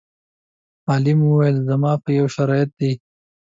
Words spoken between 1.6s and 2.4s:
زما یو